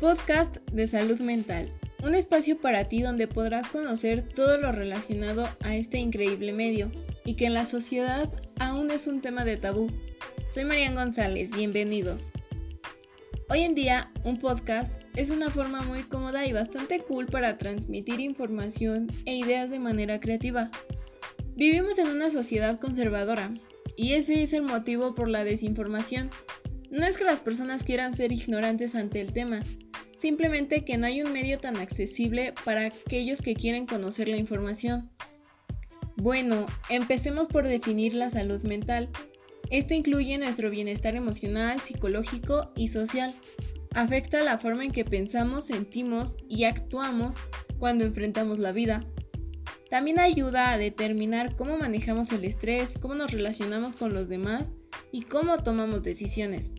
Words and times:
Podcast 0.00 0.58
de 0.70 0.86
salud 0.86 1.18
mental, 1.18 1.68
un 2.04 2.14
espacio 2.14 2.60
para 2.60 2.84
ti 2.84 3.02
donde 3.02 3.26
podrás 3.26 3.68
conocer 3.68 4.22
todo 4.22 4.56
lo 4.56 4.70
relacionado 4.70 5.48
a 5.60 5.74
este 5.74 5.98
increíble 5.98 6.52
medio 6.52 6.92
y 7.24 7.34
que 7.34 7.46
en 7.46 7.54
la 7.54 7.66
sociedad 7.66 8.32
aún 8.60 8.92
es 8.92 9.08
un 9.08 9.20
tema 9.20 9.44
de 9.44 9.56
tabú. 9.56 9.90
Soy 10.50 10.64
Marian 10.64 10.94
González, 10.94 11.50
bienvenidos. 11.50 12.30
Hoy 13.48 13.62
en 13.62 13.74
día, 13.74 14.12
un 14.22 14.38
podcast 14.38 14.92
es 15.16 15.30
una 15.30 15.50
forma 15.50 15.82
muy 15.82 16.04
cómoda 16.04 16.46
y 16.46 16.52
bastante 16.52 17.00
cool 17.00 17.26
para 17.26 17.58
transmitir 17.58 18.20
información 18.20 19.08
e 19.26 19.34
ideas 19.34 19.68
de 19.68 19.80
manera 19.80 20.20
creativa. 20.20 20.70
Vivimos 21.56 21.98
en 21.98 22.06
una 22.06 22.30
sociedad 22.30 22.78
conservadora 22.78 23.52
y 23.96 24.12
ese 24.12 24.44
es 24.44 24.52
el 24.52 24.62
motivo 24.62 25.16
por 25.16 25.28
la 25.28 25.42
desinformación 25.42 26.30
no 26.90 27.04
es 27.04 27.18
que 27.18 27.24
las 27.24 27.40
personas 27.40 27.84
quieran 27.84 28.14
ser 28.14 28.32
ignorantes 28.32 28.94
ante 28.94 29.20
el 29.20 29.32
tema, 29.34 29.60
simplemente 30.18 30.84
que 30.84 30.98
no 30.98 31.06
hay 31.06 31.22
un 31.22 31.32
medio 31.32 31.58
tan 31.58 31.76
accesible 31.76 32.52
para 32.64 32.86
aquellos 32.86 33.40
que 33.40 33.54
quieren 33.54 33.86
conocer 33.86 34.28
la 34.28 34.36
información. 34.36 35.10
Bueno, 36.16 36.66
empecemos 36.90 37.46
por 37.46 37.66
definir 37.66 38.14
la 38.14 38.28
salud 38.30 38.62
mental. 38.64 39.08
Esta 39.70 39.94
incluye 39.94 40.36
nuestro 40.38 40.70
bienestar 40.70 41.14
emocional, 41.14 41.80
psicológico 41.80 42.72
y 42.74 42.88
social. 42.88 43.32
Afecta 43.94 44.42
la 44.42 44.58
forma 44.58 44.84
en 44.84 44.92
que 44.92 45.04
pensamos, 45.04 45.66
sentimos 45.66 46.36
y 46.48 46.64
actuamos 46.64 47.36
cuando 47.78 48.04
enfrentamos 48.04 48.58
la 48.58 48.72
vida. 48.72 49.06
También 49.90 50.18
ayuda 50.18 50.72
a 50.72 50.78
determinar 50.78 51.56
cómo 51.56 51.78
manejamos 51.78 52.32
el 52.32 52.44
estrés, 52.44 52.94
cómo 53.00 53.14
nos 53.14 53.32
relacionamos 53.32 53.96
con 53.96 54.12
los 54.12 54.28
demás 54.28 54.72
y 55.12 55.22
cómo 55.22 55.62
tomamos 55.62 56.02
decisiones. 56.02 56.72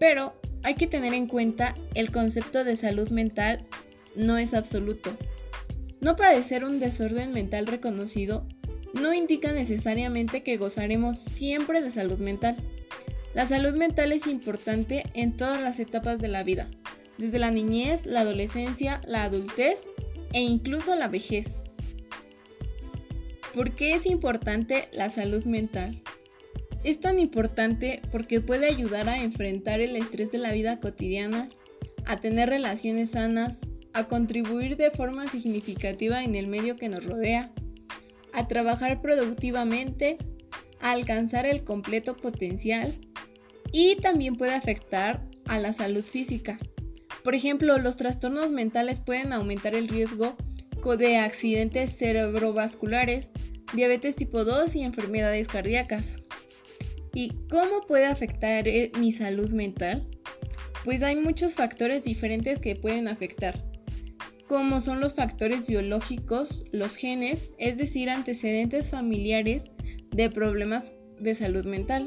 Pero 0.00 0.39
hay 0.62 0.74
que 0.74 0.86
tener 0.86 1.14
en 1.14 1.26
cuenta 1.26 1.74
el 1.94 2.10
concepto 2.10 2.64
de 2.64 2.76
salud 2.76 3.08
mental 3.10 3.66
no 4.14 4.38
es 4.38 4.54
absoluto. 4.54 5.16
No 6.00 6.16
padecer 6.16 6.64
un 6.64 6.80
desorden 6.80 7.32
mental 7.32 7.66
reconocido 7.66 8.46
no 8.94 9.14
indica 9.14 9.52
necesariamente 9.52 10.42
que 10.42 10.56
gozaremos 10.56 11.18
siempre 11.18 11.80
de 11.80 11.90
salud 11.90 12.18
mental. 12.18 12.56
La 13.34 13.46
salud 13.46 13.74
mental 13.74 14.12
es 14.12 14.26
importante 14.26 15.04
en 15.14 15.36
todas 15.36 15.60
las 15.60 15.78
etapas 15.78 16.18
de 16.18 16.28
la 16.28 16.42
vida, 16.42 16.68
desde 17.16 17.38
la 17.38 17.50
niñez, 17.50 18.06
la 18.06 18.20
adolescencia, 18.20 19.00
la 19.06 19.22
adultez 19.24 19.86
e 20.32 20.40
incluso 20.40 20.96
la 20.96 21.08
vejez. 21.08 21.56
¿Por 23.54 23.74
qué 23.74 23.94
es 23.94 24.06
importante 24.06 24.88
la 24.92 25.10
salud 25.10 25.44
mental? 25.44 26.02
Es 26.82 26.98
tan 27.00 27.18
importante 27.18 28.00
porque 28.10 28.40
puede 28.40 28.66
ayudar 28.66 29.08
a 29.08 29.22
enfrentar 29.22 29.80
el 29.80 29.96
estrés 29.96 30.30
de 30.30 30.38
la 30.38 30.52
vida 30.52 30.80
cotidiana, 30.80 31.50
a 32.06 32.20
tener 32.20 32.48
relaciones 32.48 33.10
sanas, 33.10 33.58
a 33.92 34.04
contribuir 34.04 34.76
de 34.76 34.90
forma 34.90 35.28
significativa 35.28 36.24
en 36.24 36.34
el 36.34 36.46
medio 36.46 36.76
que 36.76 36.88
nos 36.88 37.04
rodea, 37.04 37.52
a 38.32 38.48
trabajar 38.48 39.02
productivamente, 39.02 40.16
a 40.80 40.92
alcanzar 40.92 41.46
el 41.46 41.64
completo 41.64 42.16
potencial 42.16 42.94
y 43.72 43.96
también 43.96 44.36
puede 44.36 44.54
afectar 44.54 45.26
a 45.46 45.58
la 45.58 45.72
salud 45.72 46.04
física. 46.04 46.58
Por 47.22 47.34
ejemplo, 47.34 47.76
los 47.76 47.96
trastornos 47.96 48.50
mentales 48.50 49.00
pueden 49.00 49.32
aumentar 49.32 49.74
el 49.74 49.88
riesgo 49.88 50.36
de 50.96 51.18
accidentes 51.18 51.96
cerebrovasculares, 51.96 53.30
diabetes 53.74 54.16
tipo 54.16 54.44
2 54.44 54.74
y 54.76 54.82
enfermedades 54.82 55.46
cardíacas. 55.46 56.16
¿Y 57.14 57.32
cómo 57.50 57.80
puede 57.86 58.06
afectar 58.06 58.68
eh, 58.68 58.92
mi 58.98 59.12
salud 59.12 59.50
mental? 59.50 60.06
Pues 60.84 61.02
hay 61.02 61.16
muchos 61.16 61.56
factores 61.56 62.04
diferentes 62.04 62.58
que 62.58 62.76
pueden 62.76 63.08
afectar, 63.08 63.62
como 64.46 64.80
son 64.80 65.00
los 65.00 65.14
factores 65.14 65.66
biológicos, 65.66 66.64
los 66.72 66.96
genes, 66.96 67.50
es 67.58 67.76
decir, 67.76 68.08
antecedentes 68.08 68.90
familiares 68.90 69.64
de 70.10 70.30
problemas 70.30 70.92
de 71.18 71.34
salud 71.34 71.66
mental, 71.66 72.06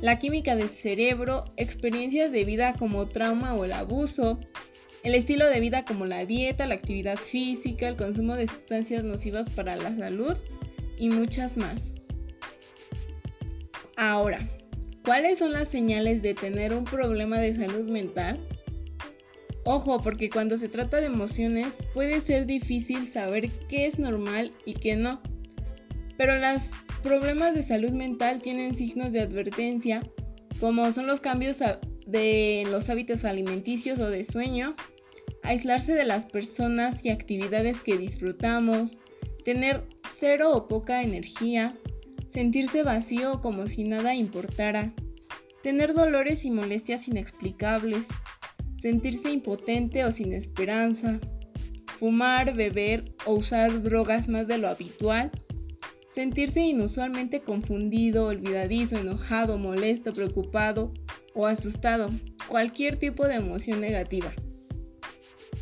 la 0.00 0.18
química 0.18 0.56
del 0.56 0.70
cerebro, 0.70 1.44
experiencias 1.56 2.32
de 2.32 2.44
vida 2.44 2.74
como 2.78 3.06
trauma 3.06 3.54
o 3.54 3.64
el 3.64 3.72
abuso, 3.72 4.40
el 5.02 5.14
estilo 5.14 5.46
de 5.46 5.60
vida 5.60 5.84
como 5.84 6.06
la 6.06 6.24
dieta, 6.24 6.66
la 6.66 6.74
actividad 6.74 7.18
física, 7.18 7.88
el 7.88 7.96
consumo 7.96 8.36
de 8.36 8.46
sustancias 8.46 9.04
nocivas 9.04 9.50
para 9.50 9.76
la 9.76 9.94
salud 9.96 10.36
y 10.98 11.10
muchas 11.10 11.56
más. 11.56 11.92
Ahora, 14.02 14.48
¿cuáles 15.04 15.40
son 15.40 15.52
las 15.52 15.68
señales 15.68 16.22
de 16.22 16.32
tener 16.32 16.72
un 16.72 16.86
problema 16.86 17.36
de 17.36 17.54
salud 17.54 17.86
mental? 17.86 18.40
Ojo, 19.66 20.00
porque 20.00 20.30
cuando 20.30 20.56
se 20.56 20.70
trata 20.70 21.02
de 21.02 21.06
emociones 21.08 21.84
puede 21.92 22.22
ser 22.22 22.46
difícil 22.46 23.12
saber 23.12 23.50
qué 23.68 23.84
es 23.84 23.98
normal 23.98 24.54
y 24.64 24.72
qué 24.72 24.96
no. 24.96 25.20
Pero 26.16 26.38
los 26.38 26.62
problemas 27.02 27.52
de 27.52 27.62
salud 27.62 27.90
mental 27.90 28.40
tienen 28.40 28.74
signos 28.74 29.12
de 29.12 29.20
advertencia, 29.20 30.00
como 30.60 30.90
son 30.92 31.06
los 31.06 31.20
cambios 31.20 31.58
de 32.06 32.66
los 32.70 32.88
hábitos 32.88 33.24
alimenticios 33.24 33.98
o 33.98 34.08
de 34.08 34.24
sueño, 34.24 34.76
aislarse 35.42 35.92
de 35.92 36.04
las 36.04 36.24
personas 36.24 37.04
y 37.04 37.10
actividades 37.10 37.82
que 37.82 37.98
disfrutamos, 37.98 38.92
tener 39.44 39.84
cero 40.18 40.52
o 40.54 40.68
poca 40.68 41.02
energía, 41.02 41.76
sentirse 42.30 42.82
vacío 42.82 43.42
como 43.42 43.66
si 43.66 43.84
nada 43.84 44.14
importara, 44.14 44.94
tener 45.62 45.92
dolores 45.92 46.44
y 46.44 46.50
molestias 46.50 47.08
inexplicables, 47.08 48.06
sentirse 48.78 49.30
impotente 49.30 50.04
o 50.04 50.12
sin 50.12 50.32
esperanza, 50.32 51.20
fumar, 51.98 52.54
beber 52.54 53.14
o 53.26 53.34
usar 53.34 53.82
drogas 53.82 54.28
más 54.28 54.46
de 54.46 54.58
lo 54.58 54.68
habitual, 54.68 55.30
sentirse 56.08 56.60
inusualmente 56.60 57.40
confundido, 57.40 58.26
olvidadizo, 58.26 58.96
enojado, 58.96 59.58
molesto, 59.58 60.14
preocupado 60.14 60.94
o 61.34 61.46
asustado, 61.46 62.08
cualquier 62.48 62.96
tipo 62.96 63.26
de 63.28 63.34
emoción 63.34 63.80
negativa. 63.80 64.32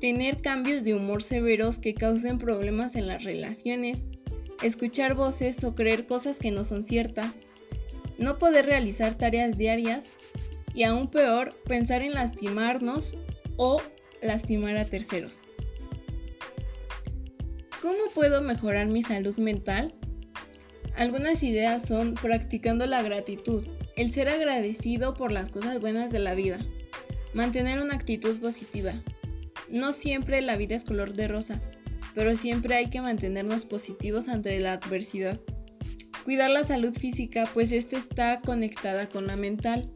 Tener 0.00 0.40
cambios 0.40 0.84
de 0.84 0.94
humor 0.94 1.22
severos 1.22 1.78
que 1.78 1.94
causen 1.94 2.38
problemas 2.38 2.94
en 2.94 3.06
las 3.06 3.24
relaciones, 3.24 4.08
escuchar 4.62 5.14
voces 5.14 5.62
o 5.64 5.74
creer 5.74 6.06
cosas 6.06 6.38
que 6.38 6.50
no 6.50 6.64
son 6.64 6.84
ciertas, 6.84 7.34
no 8.18 8.38
poder 8.38 8.66
realizar 8.66 9.16
tareas 9.16 9.56
diarias 9.56 10.04
y 10.74 10.84
aún 10.84 11.08
peor, 11.08 11.54
pensar 11.66 12.02
en 12.02 12.14
lastimarnos 12.14 13.16
o 13.56 13.80
lastimar 14.22 14.76
a 14.76 14.84
terceros. 14.84 15.42
¿Cómo 17.82 17.98
puedo 18.14 18.42
mejorar 18.42 18.86
mi 18.86 19.02
salud 19.02 19.36
mental? 19.38 19.94
Algunas 20.96 21.42
ideas 21.42 21.88
son 21.88 22.14
practicando 22.14 22.86
la 22.86 23.00
gratitud, 23.00 23.64
el 23.96 24.12
ser 24.12 24.28
agradecido 24.28 25.14
por 25.14 25.32
las 25.32 25.48
cosas 25.48 25.80
buenas 25.80 26.12
de 26.12 26.18
la 26.18 26.34
vida, 26.34 26.58
mantener 27.32 27.80
una 27.80 27.94
actitud 27.94 28.38
positiva. 28.38 28.92
No 29.70 29.92
siempre 29.92 30.42
la 30.42 30.56
vida 30.56 30.76
es 30.76 30.84
color 30.84 31.14
de 31.14 31.28
rosa, 31.28 31.62
pero 32.14 32.36
siempre 32.36 32.74
hay 32.74 32.90
que 32.90 33.00
mantenernos 33.00 33.66
positivos 33.66 34.28
ante 34.28 34.58
la 34.60 34.74
adversidad. 34.74 35.40
Cuidar 36.24 36.50
la 36.50 36.64
salud 36.64 36.94
física, 36.94 37.48
pues 37.52 37.72
esta 37.72 37.96
está 37.96 38.40
conectada 38.40 39.08
con 39.08 39.26
la 39.26 39.36
mental. 39.36 39.90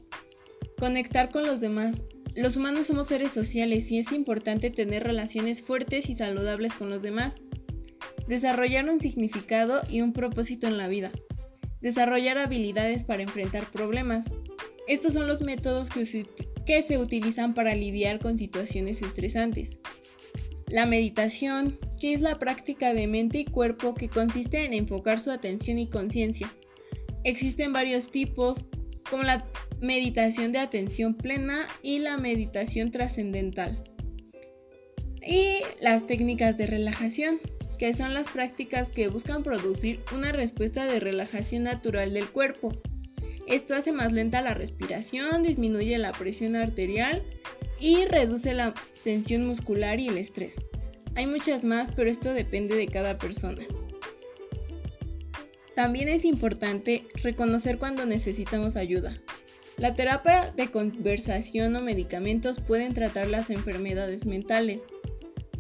Conectar 0.79 1.31
con 1.31 1.47
los 1.47 1.61
demás. 1.61 2.03
Los 2.35 2.57
humanos 2.57 2.89
somos 2.89 3.07
seres 3.07 3.31
sociales 3.31 3.91
y 3.93 3.99
es 3.99 4.11
importante 4.11 4.71
tener 4.71 5.05
relaciones 5.05 5.63
fuertes 5.63 6.09
y 6.09 6.15
saludables 6.15 6.75
con 6.75 6.91
los 6.91 7.03
demás. 7.03 7.43
Desarrollar 8.27 8.89
un 8.89 9.01
significado 9.01 9.83
y 9.89 10.01
un 10.01 10.13
propósito 10.13 10.67
en 10.67 10.79
la 10.79 10.89
vida. 10.89 11.13
Desarrollar 11.81 12.39
habilidades 12.39 13.05
para 13.05 13.23
enfrentar 13.23 13.71
problemas. 13.71 14.25
Estos 14.89 15.13
son 15.13 15.28
los 15.28 15.43
métodos 15.43 15.91
que 15.91 16.83
se, 16.83 16.99
utilizan 16.99 17.55
para 17.55 17.75
lidiar 17.75 18.19
con 18.19 18.39
situaciones 18.39 19.03
estresantes. 19.03 19.77
La 20.67 20.87
meditación, 20.87 21.78
que 22.04 22.12
es 22.12 22.21
la 22.21 22.39
práctica 22.39 22.92
de 22.92 23.06
mente 23.06 23.39
y 23.39 23.45
cuerpo 23.47 23.95
que 23.95 24.10
consiste 24.10 24.66
en 24.66 24.74
enfocar 24.74 25.21
su 25.21 25.30
atención 25.30 25.78
y 25.78 25.89
conciencia. 25.89 26.53
Existen 27.24 27.72
varios 27.72 28.10
tipos, 28.10 28.66
como 29.09 29.22
la 29.22 29.47
meditación 29.80 30.53
de 30.53 30.59
atención 30.59 31.15
plena 31.15 31.65
y 31.83 32.01
la 32.01 32.18
meditación 32.18 32.91
trascendental. 32.91 33.84
Y 35.27 35.60
las 35.80 36.06
técnicas 36.06 36.59
de 36.59 36.66
relajación, 36.66 37.41
que 37.78 37.95
son 37.95 38.12
las 38.12 38.28
prácticas 38.28 38.91
que 38.91 39.09
buscan 39.09 39.42
producir 39.42 40.00
una 40.15 40.30
respuesta 40.30 40.84
de 40.84 41.00
relajación 41.00 41.62
natural 41.62 42.12
del 42.12 42.28
cuerpo. 42.28 42.71
Esto 43.47 43.74
hace 43.74 43.92
más 43.92 44.12
lenta 44.12 44.42
la 44.42 44.53
respiración, 44.53 45.42
disminuye 45.42 45.97
la 45.97 46.12
presión 46.12 46.54
arterial 46.54 47.22
y 47.80 48.04
reduce 48.04 48.53
la 48.53 48.74
tensión 49.04 49.47
muscular 49.47 50.00
y 50.00 50.09
el 50.09 50.18
estrés. 50.18 50.57
Hay 51.16 51.27
muchas 51.27 51.65
más, 51.65 51.91
pero 51.93 52.11
esto 52.11 52.33
depende 52.33 52.77
de 52.77 52.89
cada 52.89 53.19
persona. 53.19 53.63
También 55.75 56.09
es 56.09 56.25
importante 56.25 57.07
reconocer 57.22 57.78
cuando 57.78 58.07
necesitamos 58.07 58.77
ayuda. 58.77 59.16
La 59.77 59.95
terapia 59.95 60.53
de 60.57 60.71
conversación 60.71 61.75
o 61.75 61.83
medicamentos 61.83 62.61
pueden 62.61 62.95
tratar 62.95 63.28
las 63.28 63.51
enfermedades 63.51 64.25
mentales. 64.25 64.83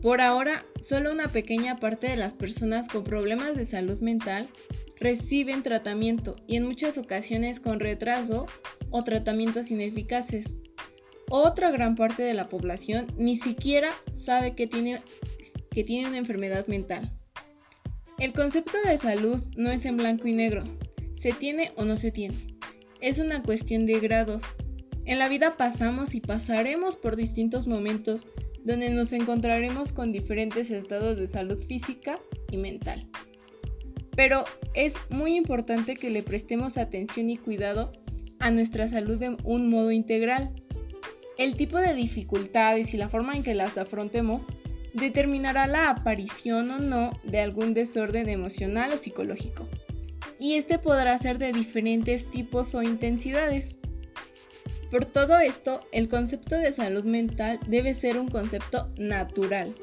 Por 0.00 0.20
ahora, 0.20 0.64
solo 0.80 1.10
una 1.10 1.28
pequeña 1.28 1.76
parte 1.76 2.08
de 2.08 2.16
las 2.16 2.34
personas 2.34 2.88
con 2.88 3.04
problemas 3.04 3.56
de 3.56 3.64
salud 3.64 4.00
mental 4.00 4.46
reciben 5.00 5.62
tratamiento 5.62 6.36
y 6.46 6.56
en 6.56 6.64
muchas 6.64 6.98
ocasiones 6.98 7.58
con 7.58 7.80
retraso 7.80 8.46
o 8.90 9.02
tratamientos 9.02 9.70
ineficaces. 9.70 10.46
Otra 11.28 11.70
gran 11.70 11.94
parte 11.94 12.22
de 12.22 12.34
la 12.34 12.48
población 12.48 13.06
ni 13.16 13.36
siquiera 13.36 13.90
sabe 14.12 14.54
que 14.54 14.66
tiene, 14.66 15.00
que 15.74 15.84
tiene 15.84 16.08
una 16.08 16.18
enfermedad 16.18 16.66
mental. 16.68 17.12
El 18.18 18.32
concepto 18.32 18.78
de 18.86 18.96
salud 18.96 19.42
no 19.56 19.70
es 19.70 19.84
en 19.84 19.96
blanco 19.96 20.28
y 20.28 20.32
negro, 20.32 20.62
se 21.16 21.32
tiene 21.32 21.72
o 21.76 21.84
no 21.84 21.96
se 21.96 22.12
tiene. 22.12 22.36
Es 23.00 23.18
una 23.18 23.42
cuestión 23.42 23.84
de 23.84 23.98
grados. 23.98 24.44
En 25.04 25.18
la 25.18 25.28
vida 25.28 25.56
pasamos 25.56 26.14
y 26.14 26.20
pasaremos 26.20 26.96
por 26.96 27.16
distintos 27.16 27.66
momentos 27.66 28.26
donde 28.64 28.88
nos 28.90 29.12
encontraremos 29.12 29.92
con 29.92 30.12
diferentes 30.12 30.70
estados 30.70 31.18
de 31.18 31.26
salud 31.26 31.58
física 31.58 32.18
y 32.50 32.56
mental. 32.56 33.08
Pero 34.16 34.44
es 34.74 34.94
muy 35.10 35.34
importante 35.34 35.96
que 35.96 36.08
le 36.08 36.22
prestemos 36.22 36.78
atención 36.78 37.28
y 37.30 37.36
cuidado 37.36 37.92
a 38.38 38.50
nuestra 38.52 38.86
salud 38.86 39.18
de 39.18 39.36
un 39.42 39.68
modo 39.68 39.90
integral. 39.90 40.54
El 41.36 41.56
tipo 41.56 41.78
de 41.78 41.94
dificultades 41.94 42.94
y 42.94 42.96
la 42.96 43.08
forma 43.08 43.34
en 43.34 43.42
que 43.42 43.54
las 43.54 43.76
afrontemos 43.76 44.46
determinará 44.94 45.66
la 45.66 45.90
aparición 45.90 46.70
o 46.70 46.78
no 46.78 47.10
de 47.24 47.40
algún 47.40 47.74
desorden 47.74 48.28
emocional 48.28 48.92
o 48.92 48.96
psicológico. 48.96 49.68
Y 50.38 50.54
este 50.54 50.78
podrá 50.78 51.18
ser 51.18 51.38
de 51.38 51.52
diferentes 51.52 52.30
tipos 52.30 52.74
o 52.74 52.82
intensidades. 52.82 53.76
Por 54.90 55.04
todo 55.04 55.38
esto, 55.40 55.80
el 55.92 56.08
concepto 56.08 56.56
de 56.56 56.72
salud 56.72 57.04
mental 57.04 57.58
debe 57.66 57.94
ser 57.94 58.18
un 58.18 58.28
concepto 58.28 58.88
natural, 58.96 59.74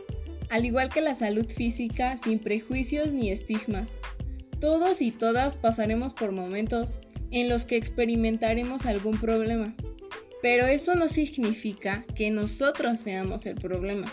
al 0.49 0.65
igual 0.65 0.89
que 0.89 1.01
la 1.01 1.15
salud 1.15 1.47
física 1.47 2.17
sin 2.17 2.39
prejuicios 2.39 3.11
ni 3.11 3.29
estigmas. 3.29 3.97
Todos 4.59 5.01
y 5.01 5.11
todas 5.11 5.57
pasaremos 5.57 6.13
por 6.13 6.31
momentos 6.31 6.93
en 7.31 7.49
los 7.49 7.65
que 7.65 7.77
experimentaremos 7.77 8.85
algún 8.85 9.19
problema, 9.19 9.75
pero 10.41 10.65
eso 10.65 10.95
no 10.95 11.07
significa 11.07 12.05
que 12.15 12.31
nosotros 12.31 12.99
seamos 12.99 13.45
el 13.45 13.55
problema. 13.55 14.11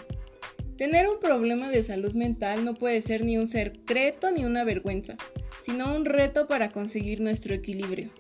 Tener 0.78 1.08
un 1.08 1.18
problema 1.18 1.70
de 1.70 1.82
salud 1.82 2.12
mental 2.14 2.64
no 2.64 2.74
puede 2.74 3.02
ser 3.02 3.24
ni 3.24 3.36
un 3.36 3.48
secreto 3.48 4.30
ni 4.30 4.44
una 4.44 4.62
vergüenza, 4.62 5.16
sino 5.60 5.92
un 5.92 6.04
reto 6.04 6.46
para 6.46 6.68
conseguir 6.68 7.20
nuestro 7.20 7.52
equilibrio. 7.52 8.10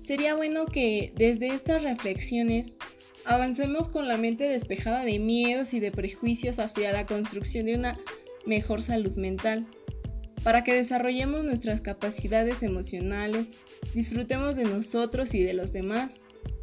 Sería 0.00 0.36
bueno 0.36 0.66
que 0.66 1.12
desde 1.16 1.48
estas 1.48 1.82
reflexiones 1.82 2.76
avancemos 3.24 3.88
con 3.88 4.06
la 4.06 4.16
mente 4.16 4.48
despejada 4.48 5.04
de 5.04 5.18
miedos 5.18 5.74
y 5.74 5.80
de 5.80 5.90
prejuicios 5.90 6.60
hacia 6.60 6.92
la 6.92 7.04
construcción 7.04 7.66
de 7.66 7.74
una 7.74 7.98
mejor 8.46 8.80
salud 8.80 9.16
mental, 9.16 9.66
para 10.44 10.62
que 10.62 10.74
desarrollemos 10.74 11.42
nuestras 11.42 11.80
capacidades 11.80 12.62
emocionales, 12.62 13.48
disfrutemos 13.92 14.54
de 14.54 14.64
nosotros 14.64 15.34
y 15.34 15.42
de 15.42 15.54
los 15.54 15.72
demás, 15.72 16.20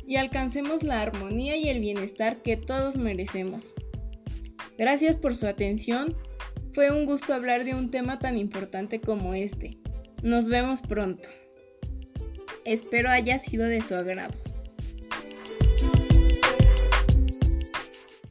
y 0.08 0.16
alcancemos 0.16 0.82
la 0.82 1.02
armonía 1.02 1.58
y 1.58 1.68
el 1.68 1.82
bienestar 1.82 2.42
que 2.42 2.56
todos 2.56 2.98
merecemos. 2.98 3.74
Gracias 4.80 5.18
por 5.18 5.36
su 5.36 5.46
atención. 5.46 6.16
Fue 6.72 6.90
un 6.90 7.06
gusto 7.06 7.34
hablar 7.34 7.66
de 7.66 7.76
un 7.76 7.92
tema 7.92 8.18
tan 8.18 8.38
importante 8.38 9.02
como 9.02 9.34
este. 9.34 9.78
Nos 10.24 10.48
vemos 10.48 10.82
pronto. 10.82 11.28
Espero 12.64 13.10
haya 13.10 13.40
sido 13.40 13.66
de 13.66 13.82
su 13.82 13.96
agrado. 13.96 14.34